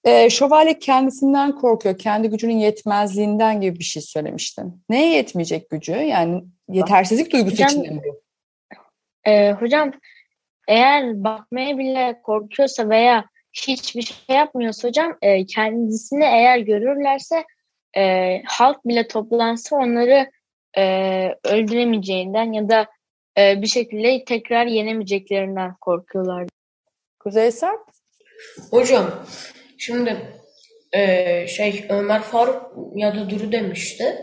Ee, 0.05 0.31
şövalye 0.31 0.79
kendisinden 0.79 1.53
korkuyor, 1.53 1.99
kendi 1.99 2.29
gücünün 2.29 2.59
yetmezliğinden 2.59 3.61
gibi 3.61 3.79
bir 3.79 3.85
şey 3.85 4.03
söylemiştin. 4.03 4.85
Neye 4.89 5.15
yetmeyecek 5.17 5.71
gücü? 5.71 5.93
Yani 5.93 6.45
yetersizlik 6.69 7.33
duygusu 7.33 7.55
Hocam- 7.55 7.69
içinde 7.69 7.91
mi? 7.91 8.03
Ee, 9.27 9.53
hocam 9.53 9.93
eğer 10.69 11.25
bakmaya 11.25 11.79
bile 11.79 12.21
korkuyorsa 12.23 12.89
veya 12.89 13.25
hiçbir 13.53 14.03
şey 14.03 14.37
yapmıyorsa 14.37 14.89
hocam 14.89 15.19
e, 15.23 15.47
kendisini 15.47 16.25
eğer 16.25 16.59
görürlerse 16.59 17.45
e, 17.97 18.43
halk 18.47 18.85
bile 18.85 19.09
toplansa 19.09 19.77
onları 19.77 20.31
e, 20.79 20.85
öldüremeyeceğinden 21.45 22.53
ya 22.53 22.69
da 22.69 22.87
e, 23.39 23.63
bir 23.63 23.67
şekilde 23.67 24.25
tekrar 24.25 24.67
yenemeyeceklerinden 24.67 25.75
korkuyorlar. 25.81 26.47
Kuzey 27.19 27.51
Sarp? 27.51 27.81
Hocam 28.71 29.25
şimdi 29.79 30.17
eee, 30.95 31.47
şey 31.49 31.87
Ömer 31.89 32.23
Faruk 32.23 32.73
ya 32.95 33.15
da 33.15 33.31
Duru 33.31 33.53
demişti. 33.53 34.23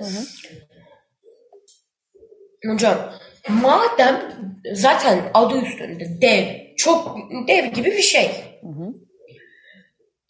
Hocam 2.65 3.13
madem 3.49 4.33
zaten 4.73 5.31
adı 5.33 5.61
üstünde 5.61 6.21
dev 6.21 6.75
çok 6.77 7.17
dev 7.47 7.65
gibi 7.65 7.91
bir 7.91 8.01
şey. 8.01 8.27
Hı 8.61 8.67
hı. 8.67 8.93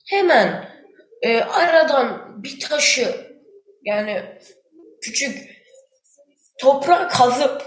Hemen 0.09 0.69
e, 1.21 1.39
aradan 1.39 2.35
bir 2.43 2.59
taşı 2.59 3.15
yani 3.83 4.23
küçük 5.01 5.55
toprağa 6.57 7.07
kazıp 7.07 7.63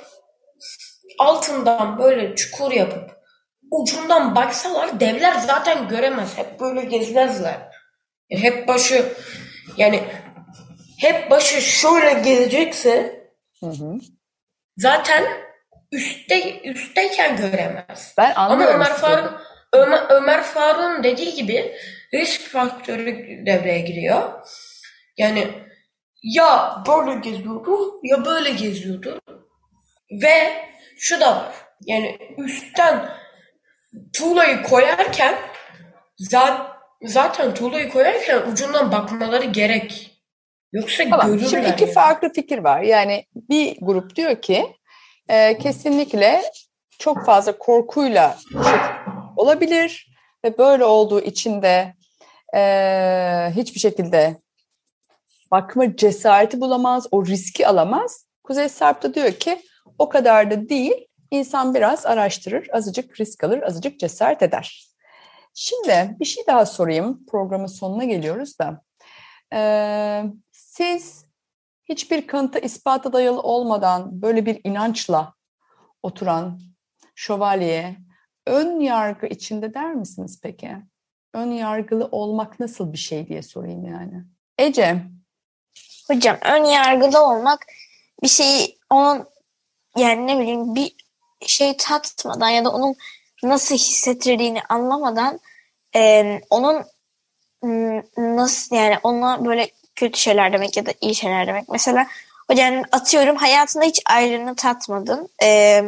altından 1.19 1.99
böyle 1.99 2.35
çukur 2.35 2.73
yapıp 2.73 3.19
ucundan 3.71 4.37
baksalar 4.37 5.01
devler 5.01 5.35
zaten 5.35 5.89
göremez. 5.89 6.39
Hep 6.39 6.61
böyle 6.61 6.85
gezmezler. 6.85 7.69
Hep 8.31 8.69
başı 8.69 9.13
yani 9.77 10.03
hep 10.99 11.31
başı 11.31 11.61
şöyle 11.61 12.21
gezecekse 12.21 13.19
Hı 13.61 13.67
hı. 13.67 13.99
Zaten 14.79 15.25
üstte 15.93 16.61
üstteyken 16.61 17.37
göremez. 17.37 18.15
Ben 18.19 18.33
Ama 18.37 18.55
anlıyorum. 18.55 18.75
Ömer 18.75 18.87
sizi. 18.87 19.01
Faruk 19.01 19.41
Ömer, 19.73 20.03
Ömer 20.09 20.43
Faruk'un 20.43 21.05
dediği 21.05 21.35
gibi 21.35 21.77
risk 22.15 22.41
faktörü 22.41 23.07
devreye 23.47 23.79
giriyor. 23.81 24.33
Yani 25.17 25.49
ya 26.23 26.83
böyle 26.89 27.21
geziyordu 27.21 28.01
ya 28.03 28.25
böyle 28.25 28.51
geziyordu. 28.51 29.21
Ve 30.23 30.65
şu 30.99 31.21
da 31.21 31.37
var. 31.37 31.55
Yani 31.81 32.19
üstten 32.39 33.09
tuğlayı 34.13 34.63
koyarken 34.63 35.35
zaten, 36.19 36.67
zaten 37.03 37.55
tuğlayı 37.55 37.89
koyarken 37.91 38.43
ucundan 38.53 38.93
bakmaları 38.93 39.45
gerek. 39.45 40.08
Yoksa 40.73 41.05
Tamam. 41.11 41.27
görürler. 41.27 41.49
Şimdi 41.49 41.69
iki 41.69 41.85
yani. 41.85 41.93
farklı 41.93 42.33
fikir 42.33 42.59
var. 42.59 42.81
Yani 42.81 43.25
bir 43.35 43.77
grup 43.81 44.17
diyor 44.17 44.43
ki 44.43 44.67
e, 45.29 45.59
kesinlikle 45.59 46.43
çok 46.99 47.27
fazla 47.27 47.59
korkuyla 47.59 48.39
olabilir 49.37 50.09
ve 50.45 50.59
böyle 50.59 50.85
olduğu 50.85 51.21
için 51.21 51.63
de 51.63 51.95
e, 52.55 52.61
hiçbir 53.57 53.81
şekilde 53.81 54.37
bakma 55.51 55.97
cesareti 55.97 56.61
bulamaz, 56.61 57.07
o 57.11 57.27
riski 57.27 57.67
alamaz. 57.67 58.27
Kuzey 58.45 58.69
Sarp 58.69 59.03
da 59.03 59.15
diyor 59.15 59.33
ki 59.33 59.63
o 59.99 60.09
kadar 60.09 60.51
da 60.51 60.69
değil, 60.69 61.07
insan 61.31 61.75
biraz 61.75 62.07
araştırır, 62.07 62.69
azıcık 62.73 63.21
risk 63.21 63.45
alır, 63.45 63.63
azıcık 63.63 64.01
cesaret 64.01 64.43
eder. 64.43 64.89
Şimdi 65.55 66.17
bir 66.21 66.25
şey 66.25 66.47
daha 66.47 66.67
sorayım, 66.67 67.27
programın 67.27 67.67
sonuna 67.67 68.05
geliyoruz 68.05 68.59
da. 68.59 68.83
Ee, 69.55 70.23
siz 70.79 71.25
hiçbir 71.85 72.27
kanıta 72.27 72.59
ispata 72.59 73.13
dayalı 73.13 73.41
olmadan 73.41 74.23
böyle 74.23 74.47
bir 74.47 74.61
inançla 74.65 75.35
oturan 76.03 76.61
şövalye 77.15 77.97
ön 78.47 78.81
yargı 78.81 79.27
içinde 79.27 79.75
der 79.75 79.95
misiniz 79.95 80.41
peki? 80.43 80.77
Ön 81.35 81.51
yargılı 81.51 82.09
olmak 82.13 82.61
nasıl 82.61 82.93
bir 82.93 82.99
şey 82.99 83.29
diye 83.29 83.43
sorayım 83.43 83.85
yani. 83.85 84.25
Ece. 84.59 85.03
Hocam 86.09 86.39
ön 86.43 86.65
yargılı 86.65 87.27
olmak 87.27 87.67
bir 88.23 88.29
şeyi 88.29 88.79
onun 88.91 89.29
yani 89.97 90.27
ne 90.27 90.39
bileyim 90.39 90.75
bir 90.75 90.95
şey 91.47 91.77
tatmadan 91.77 92.49
ya 92.49 92.65
da 92.65 92.71
onun 92.71 92.95
nasıl 93.43 93.75
hissettirdiğini 93.75 94.63
anlamadan 94.69 95.41
e, 95.97 96.41
onun 96.51 96.85
nasıl 98.17 98.77
yani 98.77 98.99
ona 99.03 99.45
böyle 99.45 99.71
kötü 99.99 100.21
şeyler 100.21 100.53
demek 100.53 100.77
ya 100.77 100.87
da 100.87 100.91
iyi 101.01 101.15
şeyler 101.15 101.47
demek. 101.47 101.69
Mesela 101.69 102.07
hocam 102.51 102.83
atıyorum 102.93 103.37
hayatında 103.37 103.85
hiç 103.85 104.01
ayrını 104.07 104.57
tatmadın. 104.57 105.29
E, 105.43 105.83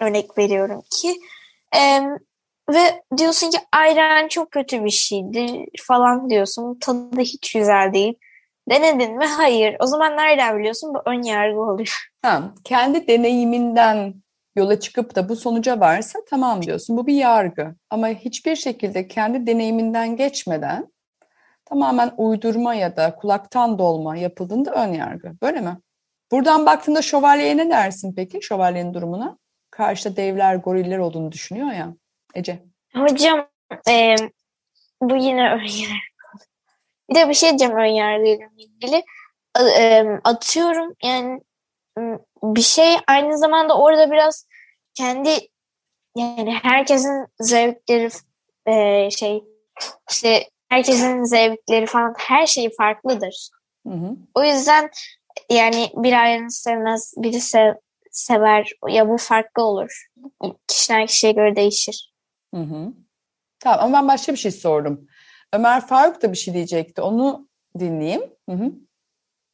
örnek 0.00 0.38
veriyorum 0.38 0.82
ki. 1.00 1.20
E, 1.76 2.00
ve 2.70 3.02
diyorsun 3.16 3.50
ki 3.50 3.58
ayran 3.72 4.28
çok 4.28 4.50
kötü 4.50 4.84
bir 4.84 4.90
şeydir 4.90 5.68
falan 5.82 6.30
diyorsun. 6.30 6.78
Tadı 6.80 7.20
hiç 7.20 7.52
güzel 7.52 7.92
değil. 7.92 8.14
Denedin 8.70 9.18
mi? 9.18 9.26
Hayır. 9.26 9.76
O 9.80 9.86
zaman 9.86 10.16
nereden 10.16 10.58
biliyorsun? 10.58 10.94
Bu 10.94 11.02
ön 11.06 11.22
yargı 11.22 11.60
oluyor. 11.60 12.08
Ha, 12.22 12.54
kendi 12.64 13.08
deneyiminden 13.08 14.14
yola 14.56 14.80
çıkıp 14.80 15.14
da 15.14 15.28
bu 15.28 15.36
sonuca 15.36 15.80
varsa 15.80 16.18
tamam 16.30 16.62
diyorsun. 16.62 16.96
Bu 16.96 17.06
bir 17.06 17.14
yargı. 17.14 17.74
Ama 17.90 18.08
hiçbir 18.08 18.56
şekilde 18.56 19.08
kendi 19.08 19.46
deneyiminden 19.46 20.16
geçmeden 20.16 20.86
tamamen 21.66 22.12
uydurma 22.16 22.74
ya 22.74 22.96
da 22.96 23.16
kulaktan 23.16 23.78
dolma 23.78 24.16
yapıldığında 24.16 24.70
ön 24.70 24.92
yargı. 24.92 25.32
Böyle 25.42 25.60
mi? 25.60 25.78
Buradan 26.32 26.66
baktığında 26.66 27.02
şövalyeye 27.02 27.56
ne 27.56 27.70
dersin 27.70 28.14
peki? 28.16 28.42
Şövalyenin 28.42 28.94
durumuna. 28.94 29.38
Karşıda 29.70 30.16
devler, 30.16 30.54
goriller 30.56 30.98
olduğunu 30.98 31.32
düşünüyor 31.32 31.72
ya. 31.72 31.94
Ece. 32.34 32.62
Hocam 32.94 33.48
e, 33.88 34.14
bu 35.02 35.16
yine 35.16 35.42
ön 35.42 35.66
yargı. 35.66 36.06
Bir 37.10 37.14
de 37.14 37.28
bir 37.28 37.34
şey 37.34 37.48
diyeceğim 37.48 37.76
ön 37.76 37.84
yargıyla 37.84 38.46
ilgili. 38.56 39.04
E, 39.78 40.04
atıyorum 40.24 40.94
yani 41.02 41.40
bir 42.42 42.62
şey 42.62 42.96
aynı 43.06 43.38
zamanda 43.38 43.78
orada 43.78 44.10
biraz 44.10 44.46
kendi 44.94 45.30
yani 46.16 46.54
herkesin 46.62 47.26
zevkleri 47.40 48.08
e, 48.66 49.10
şey 49.10 49.44
işte 50.10 50.48
herkesin 50.68 51.24
zevkleri 51.24 51.86
falan 51.86 52.14
her 52.18 52.46
şeyi 52.46 52.70
farklıdır. 52.70 53.48
Hı 53.86 53.92
hı. 53.92 54.16
O 54.34 54.44
yüzden 54.44 54.90
yani 55.50 55.90
bir 55.94 56.12
ayrını 56.22 56.50
sevmez, 56.50 57.14
biri 57.16 57.40
sev, 57.40 57.74
sever. 58.10 58.70
Ya 58.88 59.08
bu 59.08 59.16
farklı 59.16 59.62
olur. 59.62 60.06
Kişiden 60.68 61.06
kişiye 61.06 61.32
göre 61.32 61.56
değişir. 61.56 62.12
Hı 62.54 62.60
hı. 62.60 62.92
Tamam 63.60 63.80
ama 63.84 63.98
ben 63.98 64.08
başka 64.08 64.32
bir 64.32 64.38
şey 64.38 64.50
sordum. 64.50 65.08
Ömer 65.52 65.86
Faruk 65.86 66.22
da 66.22 66.32
bir 66.32 66.36
şey 66.36 66.54
diyecekti. 66.54 67.02
Onu 67.02 67.48
dinleyeyim. 67.78 68.22
Hı 68.48 68.56
hı. 68.56 68.72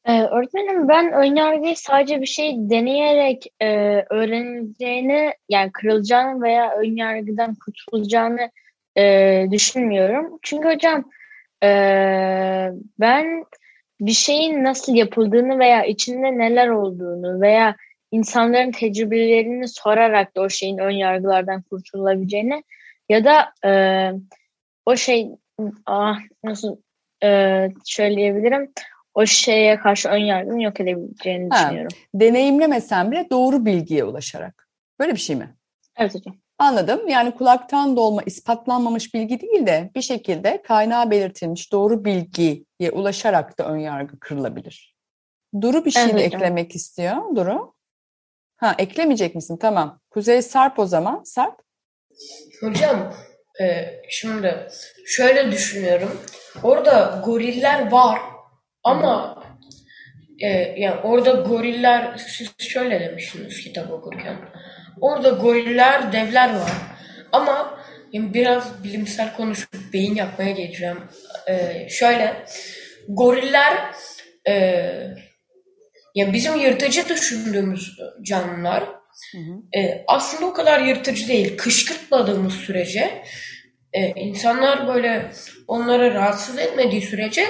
Ee, 0.05 0.23
öğretmenim 0.23 0.89
ben 0.89 1.13
önyargıyı 1.13 1.77
sadece 1.77 2.21
bir 2.21 2.27
şey 2.27 2.55
deneyerek 2.57 3.47
e, 3.61 3.67
öğrenileceğini 4.11 5.33
yani 5.49 5.73
kırılacağını 5.73 6.43
veya 6.43 6.71
önyargıdan 6.71 7.57
kurtulacağını 7.65 8.51
e, 8.99 9.47
düşünmüyorum. 9.51 10.39
Çünkü 10.43 10.69
hocam 10.69 11.05
e, 11.63 11.69
ben 13.01 13.45
bir 14.01 14.13
şeyin 14.13 14.65
nasıl 14.65 14.95
yapıldığını 14.95 15.59
veya 15.59 15.85
içinde 15.85 16.39
neler 16.39 16.69
olduğunu 16.69 17.41
veya 17.41 17.77
insanların 18.11 18.73
tecrübelerini 18.73 19.69
sorarak 19.69 20.37
da 20.37 20.41
o 20.41 20.49
şeyin 20.49 20.79
ön 20.79 20.91
yargılardan 20.91 21.63
kurtulabileceğini 21.63 22.65
ya 23.09 23.25
da 23.25 23.53
e, 23.69 23.73
o 24.87 24.97
şey 24.97 25.29
ah, 25.87 26.19
nasıl 26.45 26.77
e, 27.25 27.69
söyleyebilirim 27.85 28.73
o 29.15 29.27
şeye 29.27 29.77
karşı 29.77 30.09
ön 30.09 30.19
yargını 30.25 30.63
yok 30.63 30.81
edebileceğini 30.81 31.49
ha, 31.51 31.65
düşünüyorum. 31.65 31.99
Deneyimlemesen 32.15 33.11
bile 33.11 33.27
doğru 33.31 33.67
bilgiye 33.67 34.05
ulaşarak. 34.05 34.69
Böyle 35.01 35.13
bir 35.13 35.21
şey 35.21 35.37
mi? 35.37 35.57
Evet 35.97 36.15
hocam. 36.15 36.35
Anladım. 36.63 37.09
Yani 37.09 37.35
kulaktan 37.35 37.97
dolma 37.97 38.23
ispatlanmamış 38.23 39.15
bilgi 39.15 39.41
değil 39.41 39.67
de 39.67 39.91
bir 39.95 40.03
şekilde 40.03 40.63
kaynağı 40.63 41.11
belirtilmiş 41.11 41.73
doğru 41.73 42.05
bilgiye 42.05 42.91
ulaşarak 42.93 43.59
da 43.59 43.65
ön 43.65 43.77
yargı 43.77 44.21
kırılabilir. 44.21 44.95
Duru 45.61 45.85
bir 45.85 45.91
şey 45.91 46.03
evet, 46.03 46.15
de 46.15 46.23
eklemek 46.25 46.75
istiyor. 46.75 47.37
Duru. 47.37 47.75
Ha 48.57 48.75
eklemeyecek 48.79 49.35
misin? 49.35 49.57
Tamam. 49.57 50.01
Kuzey 50.11 50.43
Sarp 50.43 50.79
o 50.79 50.87
zaman. 50.87 51.23
Sarp. 51.25 51.63
Hocam 52.61 53.15
e, 53.61 53.87
şimdi 54.11 54.69
şöyle 55.07 55.53
düşünüyorum. 55.53 56.21
Orada 56.63 57.23
goriller 57.25 57.91
var 57.91 58.21
ama 58.85 59.43
e, 60.39 60.49
yani 60.81 61.01
orada 61.01 61.31
goriller 61.31 62.17
siz 62.17 62.55
şöyle 62.59 63.01
demiştiniz 63.01 63.61
kitap 63.61 63.91
okurken. 63.91 64.37
Orada 65.01 65.29
goriller, 65.29 66.13
devler 66.13 66.55
var. 66.55 66.73
Ama 67.33 67.79
yani 68.13 68.35
biraz 68.35 68.85
bilimsel 68.85 69.37
konuşup 69.37 69.71
beyin 69.93 70.15
yapmaya 70.15 70.51
geleceğim. 70.51 70.99
E, 71.49 71.87
şöyle 71.89 72.47
goriller 73.09 73.95
e, 74.49 74.53
yani 76.15 76.33
bizim 76.33 76.57
yırtıcı 76.57 77.09
düşündüğümüz 77.09 77.99
canlılar 78.23 78.85
hı 79.33 79.39
hı. 79.39 79.79
E, 79.81 80.05
aslında 80.07 80.47
o 80.47 80.53
kadar 80.53 80.81
yırtıcı 80.81 81.29
değil. 81.29 81.57
Kışkırtmadığımız 81.57 82.55
sürece 82.55 83.25
e, 83.93 84.07
insanlar 84.07 84.89
böyle 84.89 85.33
onları 85.69 86.15
rahatsız 86.15 86.59
etmediği 86.59 87.03
sürece 87.03 87.47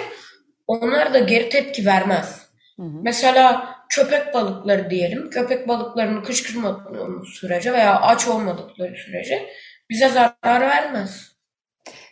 onlar 0.67 1.15
da 1.15 1.19
geri 1.19 1.49
tepki 1.49 1.87
vermez. 1.87 2.41
Hı 2.77 2.83
hı. 2.83 3.01
Mesela 3.03 3.72
köpek 3.93 4.35
balıkları 4.35 4.91
diyelim. 4.91 5.31
Köpek 5.31 5.69
balıklarını 5.69 6.23
kışkırtmadığımız 6.23 7.29
sürece 7.29 7.73
veya 7.73 8.01
aç 8.01 8.29
olmadıkları 8.29 8.95
sürece 8.97 9.49
bize 9.91 10.09
zarar 10.09 10.61
vermez. 10.61 11.33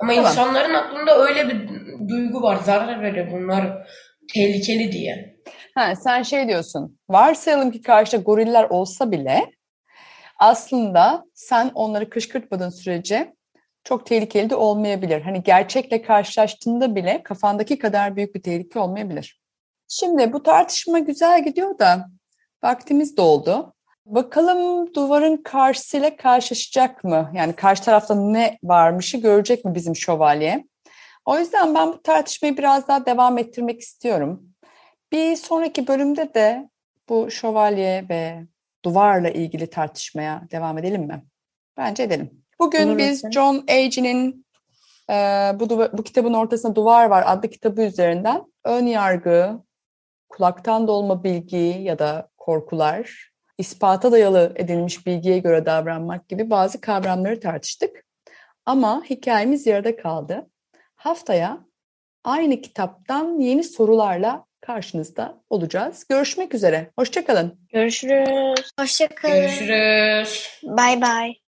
Ama 0.00 0.14
tamam. 0.14 0.30
insanların 0.30 0.74
aklında 0.74 1.18
öyle 1.18 1.48
bir 1.48 1.68
duygu 2.08 2.42
var. 2.42 2.56
Zarar 2.56 3.02
verir 3.02 3.32
bunlar 3.32 3.88
tehlikeli 4.34 4.92
diye. 4.92 5.36
Ha, 5.74 5.94
sen 5.96 6.22
şey 6.22 6.48
diyorsun. 6.48 6.98
Varsayalım 7.08 7.70
ki 7.70 7.82
karşıda 7.82 8.22
goriller 8.22 8.64
olsa 8.70 9.10
bile 9.10 9.50
aslında 10.38 11.24
sen 11.34 11.70
onları 11.74 12.10
kışkırtmadığın 12.10 12.70
sürece 12.70 13.34
çok 13.84 14.06
tehlikeli 14.06 14.50
de 14.50 14.54
olmayabilir. 14.56 15.20
Hani 15.20 15.42
gerçekle 15.42 16.02
karşılaştığında 16.02 16.94
bile 16.94 17.22
kafandaki 17.22 17.78
kadar 17.78 18.16
büyük 18.16 18.34
bir 18.34 18.42
tehlike 18.42 18.78
olmayabilir. 18.78 19.39
Şimdi 19.92 20.32
bu 20.32 20.42
tartışma 20.42 20.98
güzel 20.98 21.44
gidiyor 21.44 21.78
da 21.78 22.06
vaktimiz 22.62 23.16
doldu. 23.16 23.74
Bakalım 24.06 24.94
duvarın 24.94 25.36
karşısıyla 25.36 26.16
karşılaşacak 26.16 27.04
mı? 27.04 27.30
Yani 27.34 27.52
karşı 27.52 27.82
tarafta 27.82 28.14
ne 28.14 28.58
varmışı 28.62 29.18
görecek 29.18 29.64
mi 29.64 29.74
bizim 29.74 29.96
şövalye? 29.96 30.64
O 31.24 31.38
yüzden 31.38 31.74
ben 31.74 31.88
bu 31.88 32.02
tartışmayı 32.02 32.56
biraz 32.56 32.88
daha 32.88 33.06
devam 33.06 33.38
ettirmek 33.38 33.80
istiyorum. 33.80 34.42
Bir 35.12 35.36
sonraki 35.36 35.86
bölümde 35.86 36.34
de 36.34 36.68
bu 37.08 37.30
şövalye 37.30 38.06
ve 38.08 38.46
duvarla 38.84 39.28
ilgili 39.28 39.70
tartışmaya 39.70 40.42
devam 40.50 40.78
edelim 40.78 41.02
mi? 41.02 41.24
Bence 41.76 42.02
edelim. 42.02 42.30
Bugün 42.60 42.88
Olur 42.88 42.98
biz 42.98 43.10
misin? 43.10 43.30
John 43.30 43.64
Agee'nin 43.68 44.46
e, 45.10 45.14
bu, 45.60 45.88
bu 45.98 46.02
kitabın 46.02 46.34
ortasında 46.34 46.74
Duvar 46.74 47.04
Var 47.06 47.24
adlı 47.26 47.50
kitabı 47.50 47.82
üzerinden 47.82 48.44
ön 48.64 48.86
yargı, 48.86 49.62
kulaktan 50.30 50.88
dolma 50.88 51.24
bilgi 51.24 51.76
ya 51.82 51.98
da 51.98 52.28
korkular, 52.38 53.30
ispata 53.58 54.12
dayalı 54.12 54.52
edilmiş 54.56 55.06
bilgiye 55.06 55.38
göre 55.38 55.66
davranmak 55.66 56.28
gibi 56.28 56.50
bazı 56.50 56.80
kavramları 56.80 57.40
tartıştık. 57.40 58.04
Ama 58.66 59.02
hikayemiz 59.10 59.66
yarıda 59.66 59.96
kaldı. 59.96 60.50
Haftaya 60.96 61.58
aynı 62.24 62.60
kitaptan 62.60 63.40
yeni 63.40 63.64
sorularla 63.64 64.44
karşınızda 64.60 65.42
olacağız. 65.50 66.04
Görüşmek 66.08 66.54
üzere. 66.54 66.90
Hoşçakalın. 66.98 67.60
Görüşürüz. 67.72 68.70
Hoşçakalın. 68.80 69.34
Görüşürüz. 69.34 70.60
Bye 70.62 71.02
bye. 71.02 71.34